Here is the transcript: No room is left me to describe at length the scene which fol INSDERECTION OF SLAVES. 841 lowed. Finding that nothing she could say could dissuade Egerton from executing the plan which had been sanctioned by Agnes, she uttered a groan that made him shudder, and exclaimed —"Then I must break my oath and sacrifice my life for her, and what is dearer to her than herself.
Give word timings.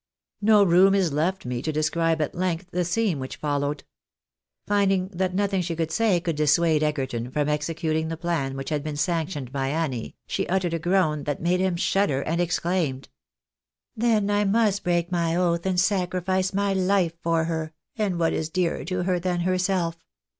No 0.41 0.63
room 0.63 0.95
is 0.95 1.13
left 1.13 1.45
me 1.45 1.61
to 1.61 1.71
describe 1.71 2.21
at 2.23 2.33
length 2.33 2.71
the 2.71 2.83
scene 2.83 3.19
which 3.19 3.35
fol 3.35 3.57
INSDERECTION 3.59 3.85
OF 3.85 4.65
SLAVES. 4.67 4.81
841 5.11 5.11
lowed. 5.11 5.11
Finding 5.11 5.17
that 5.19 5.35
nothing 5.39 5.61
she 5.61 5.75
could 5.75 5.91
say 5.91 6.19
could 6.19 6.35
dissuade 6.35 6.81
Egerton 6.81 7.29
from 7.29 7.47
executing 7.47 8.07
the 8.07 8.17
plan 8.17 8.55
which 8.57 8.69
had 8.69 8.83
been 8.83 8.97
sanctioned 8.97 9.51
by 9.51 9.69
Agnes, 9.69 10.13
she 10.25 10.47
uttered 10.47 10.73
a 10.73 10.79
groan 10.79 11.25
that 11.25 11.39
made 11.39 11.59
him 11.59 11.75
shudder, 11.75 12.23
and 12.23 12.41
exclaimed 12.41 13.09
—"Then 13.95 14.31
I 14.31 14.43
must 14.43 14.83
break 14.83 15.11
my 15.11 15.35
oath 15.35 15.67
and 15.67 15.79
sacrifice 15.79 16.51
my 16.51 16.73
life 16.73 17.13
for 17.21 17.43
her, 17.43 17.71
and 17.95 18.17
what 18.17 18.33
is 18.33 18.49
dearer 18.49 18.83
to 18.85 19.03
her 19.03 19.19
than 19.19 19.41
herself. 19.41 20.03